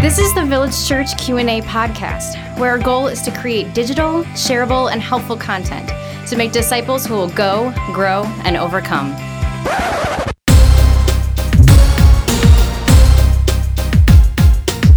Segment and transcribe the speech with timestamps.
[0.00, 4.90] This is the Village Church Q&A podcast, where our goal is to create digital, shareable,
[4.90, 5.92] and helpful content
[6.26, 9.10] to make disciples who will go, grow, and overcome.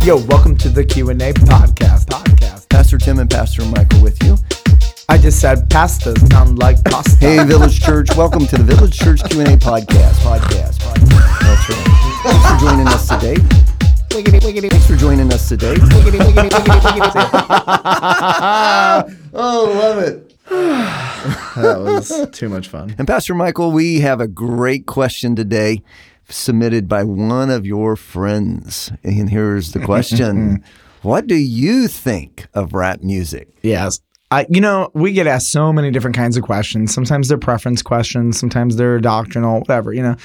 [0.06, 2.06] Yo, welcome to the Q and A podcast.
[2.06, 2.70] Podcast.
[2.70, 4.38] Pastor Tim and Pastor Michael with you.
[5.10, 7.18] I just said pasta sound like pasta.
[7.20, 8.08] Hey, Village Church.
[8.16, 10.14] Welcome to the Village Church Q&A podcast.
[10.24, 10.80] Podcast.
[10.80, 11.42] podcast.
[11.42, 12.14] That's right.
[12.24, 13.63] Thanks for joining us today.
[14.14, 15.76] Thanks for joining us today.
[19.34, 20.36] oh, love it.
[21.56, 22.94] That was too much fun.
[22.98, 25.82] And Pastor Michael, we have a great question today
[26.30, 28.92] submitted by one of your friends.
[29.04, 30.64] And here's the question.
[31.02, 33.56] what do you think of rap music?
[33.64, 34.00] Yes.
[34.34, 36.92] I, you know, we get asked so many different kinds of questions.
[36.92, 40.16] Sometimes they're preference questions, sometimes they're doctrinal, whatever, you know.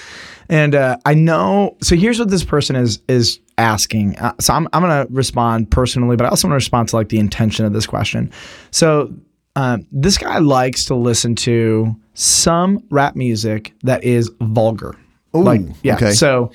[0.48, 1.77] And uh, I know.
[1.83, 4.17] So here's what this person is is asking.
[4.17, 7.11] Uh, so I'm I'm gonna respond personally, but I also want to respond to like
[7.11, 8.33] the intention of this question.
[8.70, 9.12] So
[9.56, 14.97] um, this guy likes to listen to some rap music that is vulgar.
[15.34, 15.97] like yeah.
[15.97, 16.12] okay.
[16.12, 16.50] So.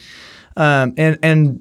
[0.56, 1.59] Um, and and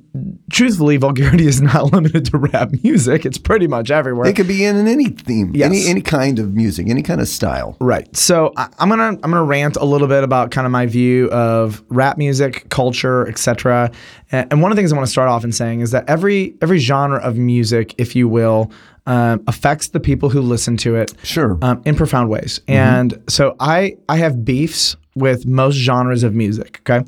[0.50, 3.24] truthfully, vulgarity is not limited to rap music.
[3.24, 4.26] It's pretty much everywhere.
[4.28, 5.66] It could be in any theme, Yes.
[5.66, 7.76] any any kind of music, any kind of style.
[7.80, 8.14] Right.
[8.16, 11.30] So I, I'm gonna I'm gonna rant a little bit about kind of my view
[11.30, 13.90] of rap music, culture, etc.
[14.30, 16.08] And, and one of the things I want to start off in saying is that
[16.08, 18.70] every every genre of music, if you will,
[19.06, 21.14] um, affects the people who listen to it.
[21.22, 21.58] Sure.
[21.62, 22.60] Um, in profound ways.
[22.68, 26.80] And so I I have beefs with most genres of music.
[26.88, 27.04] Okay.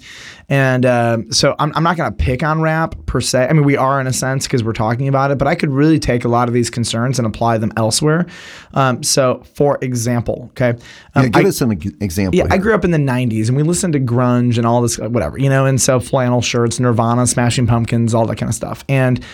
[0.50, 3.46] And um, so I'm, I'm not going to pick on rap per se.
[3.48, 5.70] I mean, we are in a sense because we're talking about it, but I could
[5.70, 8.26] really take a lot of these concerns and apply them elsewhere.
[8.74, 10.70] Um, so, for example, okay.
[11.14, 12.36] Um, Yeah, give I- us some ex- example.
[12.38, 14.98] yeah, I grew up in the '90s, and we listened to grunge and all this,
[14.98, 15.64] uh, whatever, you know.
[15.64, 18.84] And so flannel shirts, Nirvana, Smashing Pumpkins, all that kind of stuff.
[18.88, 19.24] And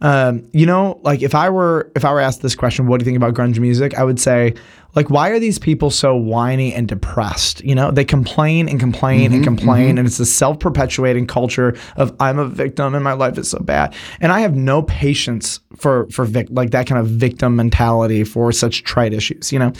[0.00, 3.02] um, you know, like if I were if I were asked this question, what do
[3.02, 3.98] you think about grunge music?
[3.98, 4.54] I would say,
[4.94, 7.62] like, why are these people so whiny and depressed?
[7.62, 12.38] You know, they complain and complain and complain, and it's a self-perpetuating culture of I'm
[12.38, 13.94] a victim and my life is so bad.
[14.20, 18.50] And I have no patience for for vic- like that kind of victim mentality for
[18.50, 19.72] such trite issues, you know.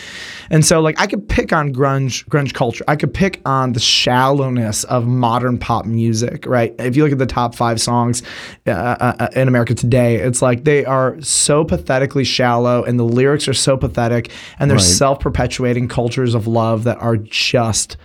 [0.50, 2.84] And so, like, I could pick on grunge grunge culture.
[2.86, 6.74] I could pick on the shallowness of modern pop music, right?
[6.78, 8.22] If you look at the top five songs
[8.66, 13.04] uh, uh, uh, in America today, it's like they are so pathetically shallow, and the
[13.04, 14.84] lyrics are so pathetic, and they're Right.
[14.98, 17.96] Self-perpetuating cultures of love that are just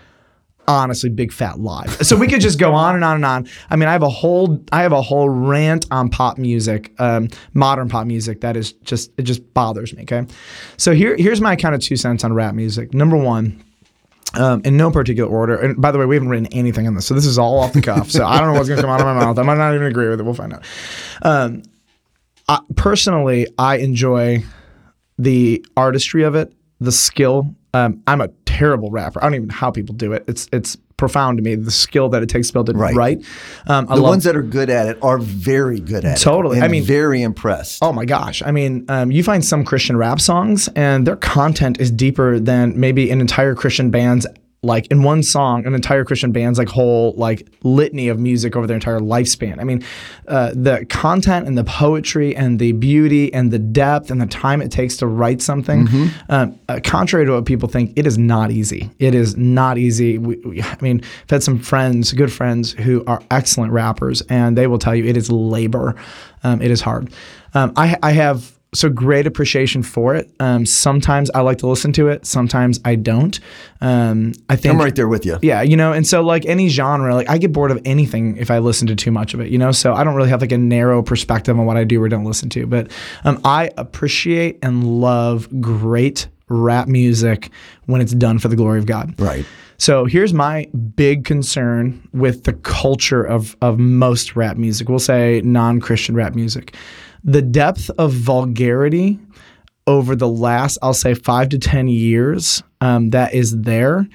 [0.65, 2.07] honestly big fat lies.
[2.07, 3.49] So we could just go on and on and on.
[3.69, 7.27] I mean, I have a whole I have a whole rant on pop music, um,
[7.53, 10.03] modern pop music that is just it just bothers me.
[10.03, 10.25] Okay,
[10.77, 12.93] so here here's my kind of two cents on rap music.
[12.93, 13.61] Number one.
[14.35, 15.55] Um, in no particular order.
[15.55, 17.73] And by the way, we haven't written anything on this, so this is all off
[17.73, 18.09] the cuff.
[18.09, 19.37] So I don't know what's going to come out of my mouth.
[19.37, 20.23] I might not even agree with it.
[20.23, 20.63] We'll find out.
[21.21, 21.61] Um,
[22.49, 24.43] I, personally, I enjoy
[25.19, 26.51] the artistry of it,
[26.83, 27.53] the skill.
[27.73, 29.19] Um, I'm a terrible rapper.
[29.21, 30.23] I don't even know how people do it.
[30.27, 32.95] It's it's profound to me the skill that it takes to be able to Right.
[32.95, 33.25] write.
[33.67, 36.57] Um, the love, ones that are good at it are very good at Totally.
[36.57, 36.61] it.
[36.61, 36.61] Totally.
[36.61, 37.79] I mean- very impressed.
[37.83, 38.43] Oh my gosh.
[38.45, 42.79] I mean, um, you find some Christian rap songs and their content is deeper than
[42.79, 44.27] maybe an entire Christian band's
[44.63, 48.65] like in one song, an entire Christian band's like whole like litany of music over
[48.65, 49.59] their entire lifespan.
[49.59, 49.83] I mean,
[50.27, 54.61] uh, the content and the poetry and the beauty and the depth and the time
[54.61, 55.87] it takes to write something,
[56.29, 58.89] um, uh, contrary to what people think, it is not easy.
[58.99, 60.17] It is not easy.
[60.17, 64.57] We, we, I mean, I've had some friends, good friends, who are excellent rappers, and
[64.57, 65.95] they will tell you it is labor.
[66.43, 67.11] Um, it is hard.
[67.53, 70.31] Um, I, I have so great appreciation for it.
[70.39, 72.25] Um, sometimes I like to listen to it.
[72.25, 73.39] Sometimes I don't.
[73.81, 75.39] Um, I think I'm right there with you.
[75.41, 78.51] yeah, you know, and so like any genre, like I get bored of anything if
[78.51, 79.71] I listen to too much of it, you know.
[79.71, 82.25] So I don't really have like a narrow perspective on what I do or don't
[82.25, 82.65] listen to.
[82.65, 82.91] But
[83.23, 87.49] um, I appreciate and love great rap music
[87.85, 89.19] when it's done for the glory of God.
[89.19, 89.45] Right.
[89.77, 94.87] So here's my big concern with the culture of of most rap music.
[94.87, 96.75] We'll say non-Christian rap music.
[97.23, 99.19] The depth of vulgarity
[99.87, 104.07] over the last, I'll say, five to ten years um, that is there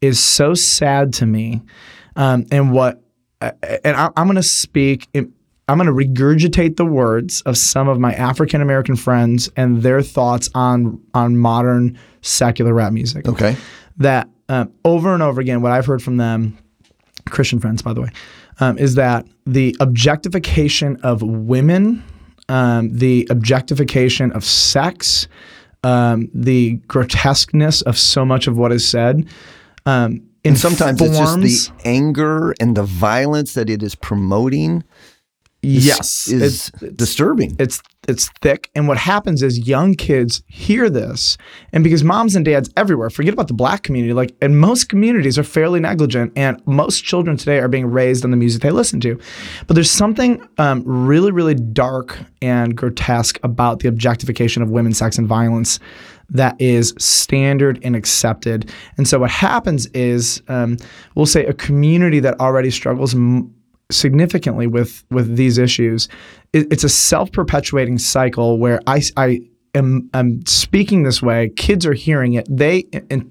[0.00, 1.62] is so sad to me.
[2.16, 3.02] Um, and what,
[3.40, 3.52] uh,
[3.84, 5.08] and I, I'm going to speak.
[5.14, 5.32] In,
[5.68, 10.00] I'm going to regurgitate the words of some of my African American friends and their
[10.00, 13.56] thoughts on on modern secular rap music Okay.
[13.96, 16.56] that um, over and over again, what I've heard from them,
[17.28, 18.10] Christian friends, by the way,
[18.60, 22.04] um, is that the objectification of women,
[22.48, 25.28] um, the objectification of sex,
[25.82, 29.26] um, the grotesqueness of so much of what is said.
[29.84, 34.84] Um, And sometimes it's just the anger and the violence that it is promoting.
[35.66, 37.56] Is, Yes, is disturbing.
[37.58, 38.70] it's it's thick.
[38.76, 41.36] And what happens is young kids hear this.
[41.72, 45.36] And because moms and dads everywhere forget about the black community like and most communities
[45.38, 49.00] are fairly negligent and most children today are being raised on the music they listen
[49.00, 49.18] to.
[49.66, 55.18] But there's something um, really really dark and grotesque about the objectification of women sex
[55.18, 55.80] and violence
[56.30, 58.72] that is standard and accepted.
[58.98, 60.76] And so what happens is um,
[61.16, 63.52] we'll say a community that already struggles m-
[63.90, 66.08] significantly with with these issues.
[66.52, 69.40] It, it's a self perpetuating cycle where I I
[69.74, 71.50] am I'm speaking this way.
[71.56, 72.46] Kids are hearing it.
[72.50, 73.30] They and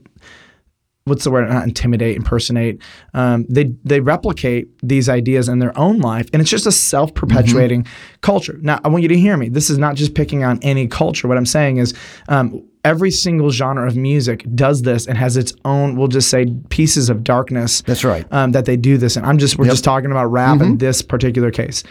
[1.05, 1.49] what's the word?
[1.49, 2.81] Not intimidate, impersonate.
[3.13, 7.13] Um, they they replicate these ideas in their own life, and it's just a self
[7.13, 7.87] perpetuating
[8.21, 8.57] culture.
[8.61, 9.49] Now, I want you to hear me.
[9.49, 11.27] This is not just picking on any culture.
[11.27, 11.93] What I'm saying is.
[12.27, 16.45] Um, Every single genre of music does this and has its own, we'll just say,
[16.69, 18.25] pieces of darkness That's right.
[18.31, 19.17] um, that they do this.
[19.17, 21.83] And I'm just we're just talking about rap in this particular case.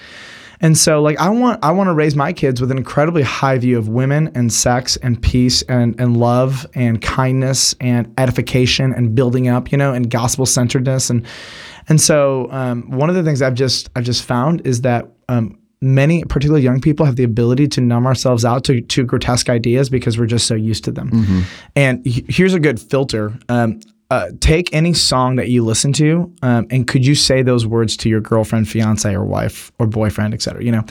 [0.61, 3.59] And so like I want I want to raise my kids with an incredibly high
[3.59, 9.15] view of women and sex and peace and and love and kindness and edification and
[9.15, 11.27] building up, you know, and gospel centeredness and
[11.89, 15.59] and so um, one of the things I've just I've just found is that um,
[15.85, 19.91] many, particularly young people, have the ability to numb ourselves out to, to grotesque ideas
[19.91, 21.45] because we're just so used to them.
[21.77, 23.33] And here's a good filter.
[23.49, 27.67] Um, uh, take any song that you listen to, um, and could you say those
[27.67, 30.63] words to your girlfriend, fiance, or wife, or boyfriend, et cetera?
[30.63, 30.85] You know,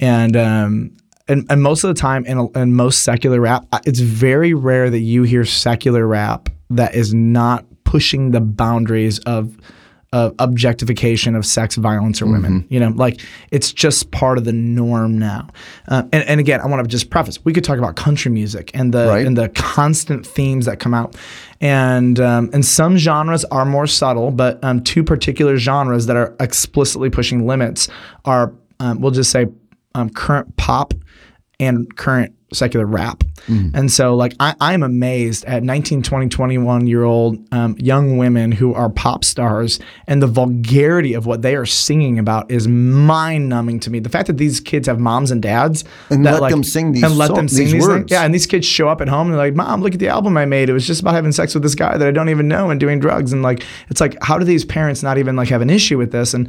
[0.00, 0.96] and um,
[1.28, 4.90] and, and most of the time in, a, in most secular rap, it's very rare
[4.90, 9.56] that you hear secular rap that is not pushing the boundaries of
[10.16, 12.66] of objectification of sex, violence, or women.
[12.68, 13.20] You know, like
[13.50, 15.48] it's just part of the norm now.
[15.88, 18.70] Uh, and, and again, I want to just preface: we could talk about country music
[18.74, 19.26] and the Right.
[19.26, 21.16] and the constant themes that come out.
[21.60, 26.34] And um, and some genres are more subtle, but um, two particular genres that are
[26.40, 27.88] explicitly pushing limits
[28.24, 29.46] are, um, we'll just say,
[29.94, 30.92] um, current pop
[31.58, 33.24] and current secular rap.
[33.48, 38.50] And so, like, I, I'm amazed at 19, 20, 21 year old um, young women
[38.50, 43.48] who are pop stars, and the vulgarity of what they are singing about is mind
[43.48, 44.00] numbing to me.
[44.00, 46.90] The fact that these kids have moms and dads And that, let like- them sing
[46.90, 47.94] these and let song- them sing these these, words.
[48.00, 48.10] things.
[48.10, 50.08] Yeah, and these kids show up at home and they're like, "Mom, look at the
[50.08, 50.68] album I made.
[50.68, 52.80] It was just about having sex with this guy that I don't even know and
[52.80, 55.70] doing drugs." And like, it's like, how do these parents not even like have an
[55.70, 56.34] issue with this?
[56.34, 56.48] And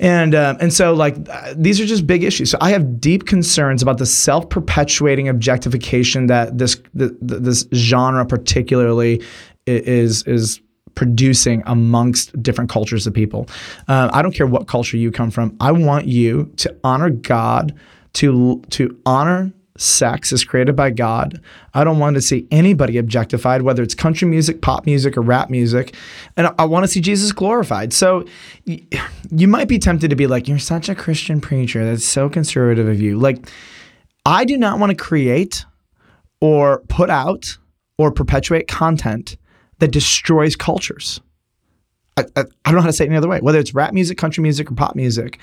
[0.00, 2.50] and um, and so like uh, these are just big issues.
[2.50, 8.24] So I have deep concerns about the self-perpetuating objectification that this th- th- this genre
[8.24, 9.22] particularly
[9.66, 10.60] is is
[10.94, 13.46] producing amongst different cultures of people.
[13.88, 15.56] Uh, I don't care what culture you come from.
[15.60, 17.74] I want you to honor God,
[18.14, 21.40] to to honor sex is created by God.
[21.72, 25.48] I don't want to see anybody objectified, whether it's country music, pop music, or rap
[25.48, 25.94] music.
[26.36, 27.94] And I, want to see Jesus glorified.
[27.94, 28.26] So
[28.66, 31.82] you might be tempted to be like, you're such a Christian preacher.
[31.84, 33.18] That's so conservative of you.
[33.18, 33.48] Like,
[34.26, 35.64] I do not want to create
[36.42, 37.56] or put out
[37.96, 39.38] or perpetuate content
[39.78, 41.22] that destroys cultures.
[42.18, 43.94] I, I, I don't know how to say it any other way, whether it's rap
[43.94, 45.38] music, country music, or pop music.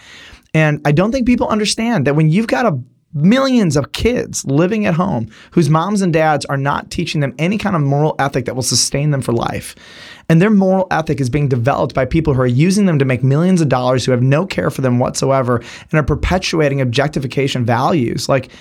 [0.54, 2.80] And I don't think people understand that when you've got a
[3.14, 7.58] millions of kids living at home whose moms and dads are not teaching them any
[7.58, 9.76] kind of moral ethic that will sustain them for life.
[10.30, 13.24] And their moral ethic is being developed by people who are using them to make
[13.24, 18.28] millions of dollars who have no care for them whatsoever and are perpetuating objectification values.
[18.28, 18.52] Like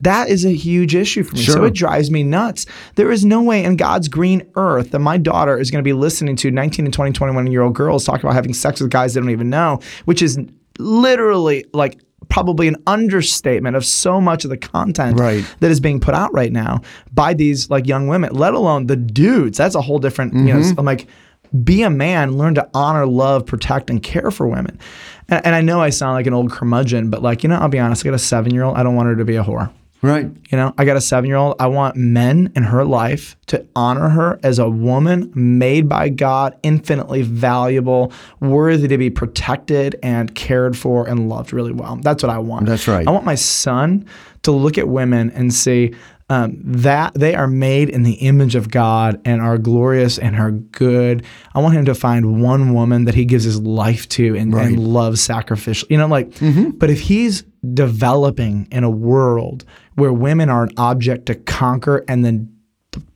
[0.00, 1.42] that is a huge issue for me.
[1.42, 2.64] So it drives me nuts.
[2.94, 5.92] There is no way in God's green earth that my daughter is going to be
[5.92, 9.12] listening to 19 and 20, 21 year old girls talk about having sex with guys
[9.12, 10.38] they don't even know, which is
[10.78, 15.44] literally like probably an understatement of so much of the content Right.
[15.60, 16.80] that is being put out right now
[17.12, 19.58] by these like young women, let alone the dudes.
[19.58, 20.78] That's a whole different, you know, mm-hmm.
[20.78, 21.08] I'm like,
[21.64, 24.78] be a man, learn to honor, love, protect, and care for women.
[25.28, 27.68] And, and I know I sound like an old curmudgeon, but like, you know, I'll
[27.68, 28.76] be honest, I got a seven year old.
[28.76, 29.72] I don't want her to be a whore.
[30.02, 30.30] Right.
[30.50, 31.56] You know, I got a seven year old.
[31.60, 36.56] I want men in her life to honor her as a woman made by God,
[36.62, 41.96] infinitely valuable, worthy to be protected and cared for and loved really well.
[42.02, 42.66] That's what I want.
[42.66, 43.06] That's right.
[43.06, 44.06] I want my son
[44.42, 45.94] to look at women and see
[46.30, 50.52] um, that they are made in the image of God and are glorious and are
[50.52, 51.24] good.
[51.54, 54.78] I want him to find one woman that he gives his life to and, and
[54.78, 55.88] loves sacrificial.
[55.90, 56.70] You know, like, Mm-hmm.
[56.78, 57.42] but if he's
[57.74, 59.64] developing in a world
[59.94, 62.54] where women are an object to conquer and then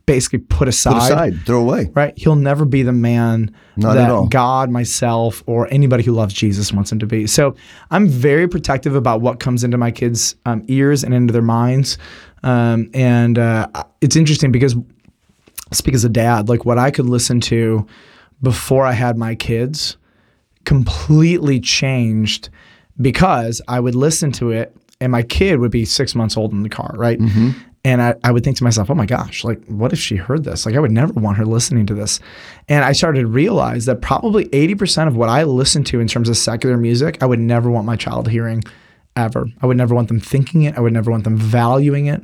[0.05, 1.89] basically put aside, Put aside, throw away.
[1.95, 2.13] right?
[2.15, 4.29] He'll never be the man Not that.
[4.29, 7.25] God, myself, or anybody who loves Jesus wants him to be.
[7.25, 7.55] So
[7.89, 11.97] I'm very protective about what comes into my kids' um, ears and into their minds.
[12.43, 13.67] Um, and uh,
[14.01, 14.75] it's interesting because,
[15.71, 17.87] speak as a dad, like what I could listen to
[18.43, 19.97] before I had my kids
[20.65, 22.49] completely changed
[23.01, 26.63] because I would listen to it and my kid would be six months old in
[26.63, 27.19] the car, right?
[27.19, 27.51] Mm-hmm.
[27.83, 30.43] And I, I would think to myself, oh my gosh, like, what if she heard
[30.43, 30.65] this?
[30.65, 32.19] Like, I would never want her listening to this.
[32.67, 36.27] And I started to realize that probably 80% of what I listen to in terms
[36.27, 38.63] of secular music, I would never want my child hearing
[39.15, 39.45] ever.
[39.61, 40.75] I would never want them thinking it.
[40.75, 42.23] I would never want them valuing it.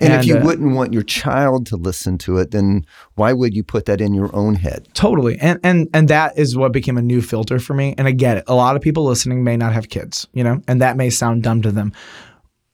[0.00, 3.54] And, if you uh, wouldn't want your child to listen to it, then why would
[3.54, 4.88] you put that in your own head?
[4.94, 5.38] Totally.
[5.38, 7.94] And and and that is what became a new filter for me.
[7.98, 8.44] And I get it.
[8.46, 11.42] A lot of people listening may not have kids, you know, and that may sound
[11.42, 11.92] dumb to them.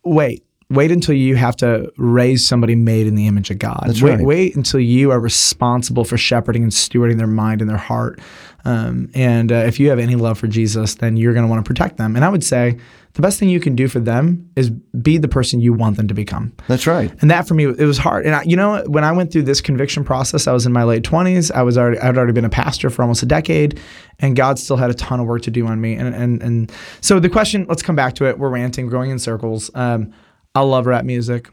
[0.04, 0.45] Wait.
[0.68, 3.84] Wait until you have to raise somebody made in the image of God.
[3.86, 4.24] That's wait, right.
[4.24, 8.20] wait until you are responsible for shepherding and stewarding their mind and their heart.
[8.64, 11.64] Um, and uh, if you have any love for Jesus, then you're going to want
[11.64, 12.16] to protect them.
[12.16, 12.76] And I would say
[13.12, 16.08] the best thing you can do for them is be the person you want them
[16.08, 16.52] to become.
[16.66, 17.14] That's right.
[17.20, 18.26] And that for me, it was hard.
[18.26, 20.82] And I, you know, when I went through this conviction process, I was in my
[20.82, 21.52] late twenties.
[21.52, 23.78] I was already, I'd already been a pastor for almost a decade,
[24.18, 25.94] and God still had a ton of work to do on me.
[25.94, 28.36] And and and so the question, let's come back to it.
[28.36, 29.70] We're ranting, we're going in circles.
[29.74, 30.12] Um,
[30.56, 31.48] I love rap music.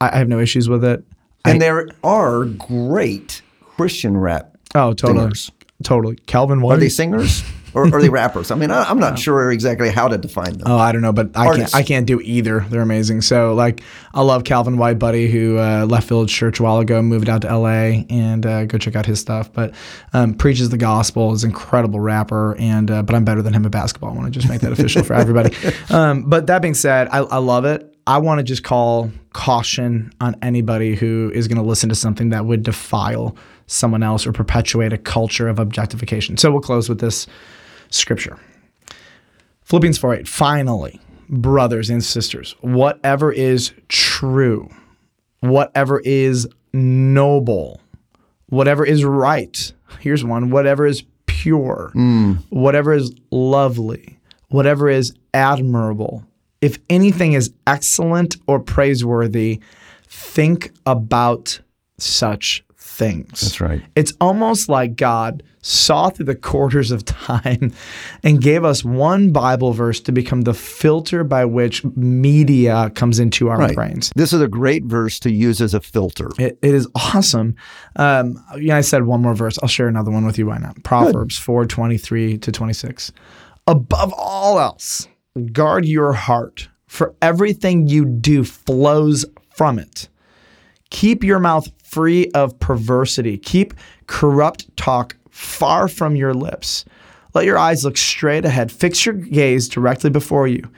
[0.00, 1.04] I, I have no issues with it.
[1.44, 4.56] And there are great Christian rap.
[4.74, 5.52] Oh, totally, Singers.
[5.84, 6.16] totally.
[6.26, 6.76] Calvin White.
[6.76, 8.50] Are they singers or are they rappers?
[8.50, 10.64] I mean, I, I'm not sure exactly how to define them.
[10.66, 11.72] Oh, I don't know, but I Artists.
[11.72, 11.84] can't.
[11.84, 12.60] I can't do either.
[12.68, 13.20] They're amazing.
[13.22, 17.00] So, like, I love Calvin White, buddy, who uh, left Village Church a while ago,
[17.00, 18.04] moved out to L.A.
[18.10, 19.52] and uh, go check out his stuff.
[19.52, 19.72] But
[20.12, 23.64] um, preaches the gospel, is an incredible rapper, and uh, but I'm better than him
[23.64, 24.10] at basketball.
[24.10, 25.54] I want to just make that official for everybody.
[25.90, 27.95] Um, but that being said, I, I love it.
[28.06, 32.30] I want to just call caution on anybody who is going to listen to something
[32.30, 33.36] that would defile
[33.66, 36.36] someone else or perpetuate a culture of objectification.
[36.36, 37.26] So we'll close with this
[37.90, 38.38] scripture.
[39.62, 40.28] Philippians 4 8.
[40.28, 44.70] Finally, brothers and sisters, whatever is true,
[45.40, 47.80] whatever is noble,
[48.46, 52.38] whatever is right, here's one, whatever is pure, mm.
[52.50, 56.24] whatever is lovely, whatever is admirable,
[56.66, 59.60] if anything is excellent or praiseworthy,
[60.08, 61.60] think about
[61.98, 63.40] such things.
[63.42, 63.82] That's right.
[63.94, 67.72] It's almost like God saw through the quarters of time
[68.22, 73.48] and gave us one Bible verse to become the filter by which media comes into
[73.48, 73.74] our Right.
[73.74, 74.12] brains.
[74.14, 76.30] This is a great verse to use as a filter.
[76.38, 77.56] It, it is awesome.
[77.96, 79.58] Um, yeah, I said one more verse.
[79.62, 80.46] I'll share another one with you.
[80.46, 80.82] Why not?
[80.84, 83.12] Proverbs four twenty three to twenty six.
[83.66, 85.08] Above all else,
[85.52, 90.08] guard your heart, for everything you do flows from it.
[90.90, 93.38] Keep your mouth free of perversity.
[93.38, 93.74] Keep
[94.06, 96.84] corrupt talk far from your lips.
[97.34, 98.72] Let your eyes look straight ahead.
[98.72, 100.70] Fix your gaze directly before you.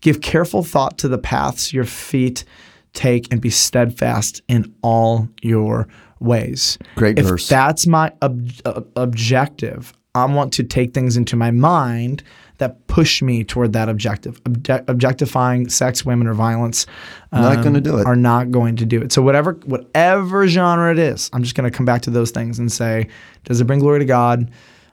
[0.00, 2.44] Give careful thought to the paths your feet
[2.92, 5.88] take and be steadfast in all your
[6.20, 6.78] ways.
[6.94, 7.48] Great if verse.
[7.48, 12.22] that's my ob- uh, objective, I want to take things into my mind
[12.58, 14.42] that push me toward that objective.
[14.44, 16.86] Obje- objectifying sex, women, or violence
[17.32, 18.06] um, Not gonna do it.
[18.06, 19.12] Are not going to do it.
[19.12, 22.58] So whatever whatever genre it is, I'm just going to come back to those things
[22.58, 23.08] and say,
[23.44, 24.50] does it bring glory to God?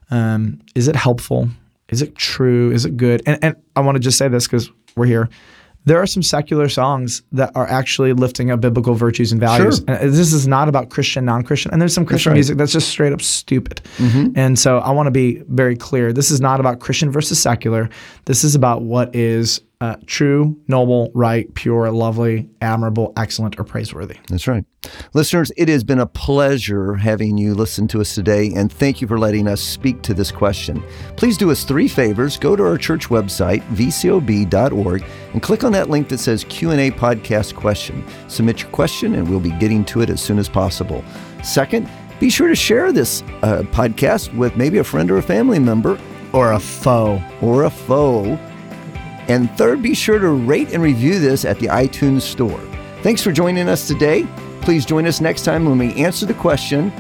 [0.10, 1.50] Um, is it helpful?
[1.90, 2.72] Is it true?
[2.72, 3.22] Is it good?
[3.26, 5.30] And and I want to just say this because we're here.
[5.86, 9.78] There are some secular songs that are actually lifting up biblical virtues and values.
[9.78, 9.96] Sure.
[9.96, 11.72] And this is not about Christian, non-Christian.
[11.72, 12.38] And there's some Christian right.
[12.38, 13.82] music that's just straight up stupid.
[13.98, 14.34] Mm-hmm.
[14.36, 16.14] And so I want to be very clear.
[16.14, 17.90] This is not about Christian versus secular.
[18.26, 24.16] This is about what is uh, true, noble, right, pure, lovely, admirable, excellent, or praiseworthy.
[24.30, 24.64] That's right.
[25.14, 29.08] Listeners, it has been a pleasure having you listen to us today, and thank you
[29.08, 30.84] for letting us speak to this question.
[31.18, 32.38] Please do us three favors.
[32.38, 37.56] Go to our church website, vcob.org, and click on that link that says Q&A podcast
[37.56, 38.06] question.
[38.28, 41.04] Submit your question, and we'll be getting to it as soon as possible.
[41.44, 45.58] Second, be sure to share this uh, podcast with maybe a friend or a family
[45.60, 46.00] member
[46.34, 47.22] Or a foe.
[47.42, 48.38] or a foe.
[49.28, 52.60] And third, be sure to rate and review this at the iTunes Store.
[53.02, 54.28] Thanks for joining us today.
[54.62, 56.92] Please join us next time when we answer the question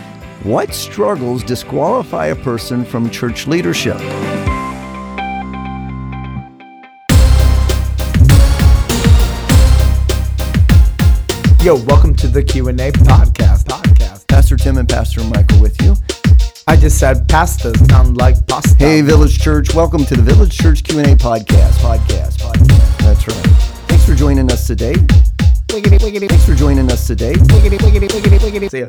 [0.44, 4.00] What struggles disqualify a person from church leadership?
[11.64, 13.66] Yo, welcome to the Q&A podcast.
[13.66, 14.28] Podcast.
[14.28, 15.96] Pastor Tim and Pastor Michael with you.
[16.82, 18.76] I just said pastas sound like pasta.
[18.80, 19.72] Hey, Village Church.
[19.76, 21.74] Welcome to the Village Church Q&A podcast.
[21.74, 22.42] Podcast.
[22.42, 22.98] Podcast.
[22.98, 23.46] That's right.
[23.88, 24.96] Thanks for joining us today.
[25.68, 27.36] Thanks for joining us today.
[27.36, 28.88] See ya.